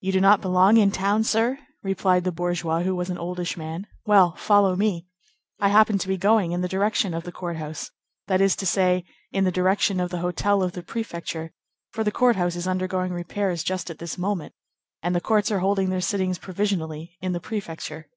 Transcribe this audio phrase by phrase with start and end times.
[0.00, 3.86] "You do not belong in town, sir?" replied the bourgeois, who was an oldish man;
[4.06, 5.06] "well, follow me.
[5.58, 7.90] I happen to be going in the direction of the court house,
[8.26, 11.52] that is to say, in the direction of the hotel of the prefecture;
[11.90, 14.54] for the court house is undergoing repairs just at this moment,
[15.02, 18.08] and the courts are holding their sittings provisionally in the prefecture."